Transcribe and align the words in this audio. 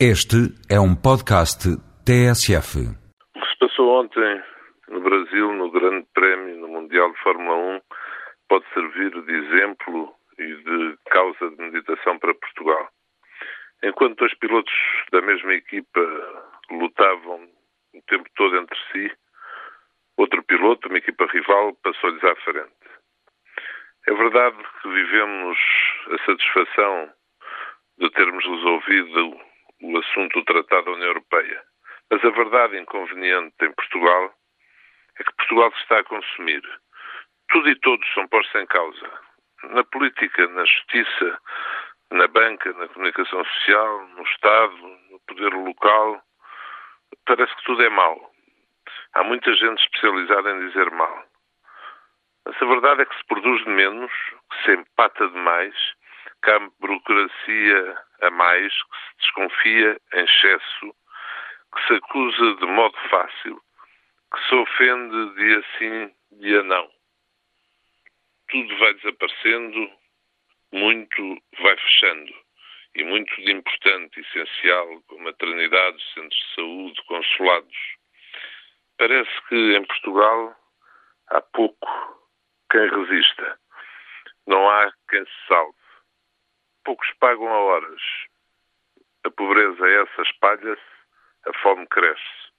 Este 0.00 0.50
é 0.68 0.80
um 0.80 0.96
podcast 0.96 1.70
TSF. 2.02 2.82
O 2.82 3.40
que 3.40 3.46
se 3.46 3.58
passou 3.60 4.02
ontem 4.02 4.42
no 4.88 5.00
Brasil, 5.00 5.52
no 5.52 5.70
Grande 5.70 6.04
Prémio, 6.12 6.56
no 6.58 6.66
Mundial 6.66 7.12
de 7.12 7.18
Fórmula 7.22 7.78
1, 7.78 7.80
pode 8.48 8.64
servir 8.74 9.10
de 9.10 9.32
exemplo 9.32 10.12
e 10.36 10.46
de 10.46 10.98
causa 11.08 11.48
de 11.48 11.62
meditação 11.62 12.18
para 12.18 12.34
Portugal. 12.34 12.88
Enquanto 13.84 14.18
dois 14.18 14.34
pilotos 14.38 14.74
da 15.12 15.22
mesma 15.22 15.54
equipa 15.54 16.00
lutavam 16.72 17.48
o 17.94 18.02
tempo 18.08 18.28
todo 18.34 18.56
entre 18.58 18.76
si, 18.90 19.12
outro 20.16 20.42
piloto, 20.42 20.88
uma 20.88 20.98
equipa 20.98 21.24
rival, 21.26 21.72
passou-lhes 21.84 22.24
à 22.24 22.34
frente. 22.42 22.74
É 24.08 24.12
verdade 24.12 24.56
que 24.82 24.88
vivemos 24.88 25.56
a 26.10 26.26
satisfação 26.26 27.10
de 27.98 28.10
termos 28.10 28.44
resolvido 28.44 29.53
assunto 30.14 30.40
do 30.40 30.44
Tratado 30.44 30.84
da 30.84 30.92
União 30.92 31.08
Europeia. 31.08 31.62
Mas 32.10 32.24
a 32.24 32.30
verdade 32.30 32.78
inconveniente 32.78 33.54
em 33.62 33.72
Portugal 33.72 34.32
é 35.18 35.24
que 35.24 35.34
Portugal 35.34 35.72
se 35.72 35.82
está 35.82 35.98
a 35.98 36.04
consumir. 36.04 36.62
Tudo 37.48 37.68
e 37.68 37.80
todos 37.80 38.06
são 38.14 38.26
postos 38.28 38.54
em 38.60 38.66
causa. 38.66 39.10
Na 39.64 39.84
política, 39.84 40.46
na 40.48 40.64
justiça, 40.64 41.38
na 42.10 42.28
banca, 42.28 42.72
na 42.74 42.88
comunicação 42.88 43.44
social, 43.44 44.06
no 44.08 44.22
Estado, 44.22 44.76
no 45.10 45.20
poder 45.26 45.52
local. 45.52 46.22
Parece 47.26 47.54
que 47.56 47.64
tudo 47.64 47.82
é 47.82 47.88
mau. 47.88 48.30
Há 49.14 49.24
muita 49.24 49.52
gente 49.54 49.82
especializada 49.82 50.50
em 50.50 50.68
dizer 50.68 50.90
mal. 50.90 51.24
Mas 52.46 52.60
a 52.60 52.66
verdade 52.66 53.02
é 53.02 53.06
que 53.06 53.16
se 53.16 53.24
produz 53.26 53.64
menos, 53.64 54.12
que 54.50 54.64
se 54.64 54.72
empata 54.74 55.28
demais, 55.28 55.74
que 55.74 56.03
há 56.50 56.58
burocracia 56.80 57.98
a 58.22 58.30
mais, 58.30 58.72
que 58.72 58.96
se 58.96 59.16
desconfia 59.18 60.00
em 60.14 60.24
excesso, 60.24 60.94
que 61.74 61.86
se 61.86 61.94
acusa 61.94 62.54
de 62.56 62.66
modo 62.66 62.96
fácil, 63.10 63.60
que 64.32 64.48
se 64.48 64.54
ofende 64.54 65.34
dia 65.36 65.64
sim, 65.78 66.14
dia 66.40 66.62
não. 66.62 66.90
Tudo 68.48 68.76
vai 68.78 68.94
desaparecendo, 68.94 69.90
muito 70.72 71.42
vai 71.60 71.76
fechando. 71.76 72.44
E 72.96 73.02
muito 73.02 73.34
de 73.42 73.50
importante, 73.50 74.20
essencial, 74.20 75.02
como 75.08 75.24
maternidades, 75.24 76.12
centros 76.12 76.38
de 76.38 76.54
saúde, 76.54 77.02
consulados. 77.06 77.76
Parece 78.96 79.32
que 79.48 79.76
em 79.76 79.84
Portugal 79.84 80.56
há 81.30 81.40
pouco 81.40 81.88
quem 82.70 82.88
resista. 82.88 83.58
Não 84.46 84.68
há 84.70 84.92
quem 85.10 85.24
se 85.24 85.46
salve. 85.48 85.83
Poucos 86.84 87.10
pagam 87.18 87.48
a 87.48 87.58
horas. 87.60 88.02
A 89.24 89.30
pobreza 89.30 89.88
essa 89.88 90.22
espalha-se, 90.22 90.82
a 91.46 91.52
fome 91.60 91.86
cresce. 91.86 92.52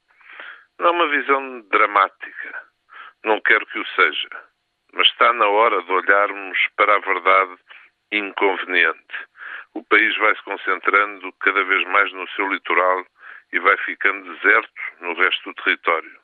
Não 0.80 0.88
é 0.88 0.92
uma 0.92 1.08
visão 1.09 1.62
dramática. 1.70 2.64
Não 3.23 3.40
quero 3.42 3.66
que 3.68 3.78
o 3.78 3.86
seja. 3.90 4.30
Mas 4.94 5.08
está 5.08 5.31
na 5.34 5.48
hora 5.48 5.81
de 5.84 5.92
olharmos 5.92 6.58
para 6.76 6.96
a 6.96 7.00
verdade 7.00 7.56
inconveniente. 8.12 9.16
O 9.76 9.84
país 9.84 10.18
vai 10.18 10.36
se 10.36 10.44
concentrando 10.44 11.31
cada 11.34 11.64
vez 11.64 11.88
mais 11.88 12.12
no 12.14 12.28
seu 12.30 12.48
litoral 12.52 13.06
e 13.53 13.59
vai 13.59 13.78
ficando 13.78 14.34
deserto 14.34 14.81
no 15.02 15.14
resto 15.14 15.52
do 15.52 15.64
território. 15.64 16.20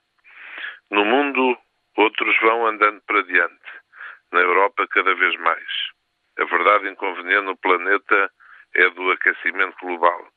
No 0.89 1.05
mundo, 1.05 1.55
outros 1.97 2.35
vão 2.41 2.65
andando 2.65 2.99
para 3.01 3.21
diante. 3.23 3.71
Na 4.31 4.39
Europa, 4.39 4.87
cada 4.87 5.13
vez 5.13 5.35
mais. 5.39 5.91
A 6.41 6.45
verdade 6.45 6.89
inconveniente 6.89 7.45
no 7.45 7.55
planeta 7.55 8.31
é 8.73 8.89
do 8.89 9.11
aquecimento 9.11 9.77
global. 9.79 10.27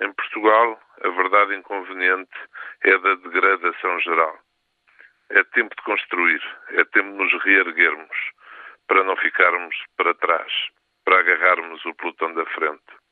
Em 0.00 0.10
Portugal, 0.14 0.80
a 1.02 1.08
verdade 1.10 1.54
inconveniente 1.54 2.32
é 2.82 2.96
da 2.96 3.14
degradação 3.16 4.00
geral. 4.00 4.38
É 5.28 5.44
tempo 5.44 5.76
de 5.76 5.82
construir, 5.82 6.40
é 6.70 6.84
tempo 6.84 7.10
de 7.10 7.18
nos 7.18 7.44
reerguermos, 7.44 8.16
para 8.88 9.04
não 9.04 9.14
ficarmos 9.18 9.76
para 9.98 10.14
trás, 10.14 10.50
para 11.04 11.20
agarrarmos 11.20 11.84
o 11.84 11.94
pelotão 11.94 12.32
da 12.32 12.46
frente. 12.46 13.03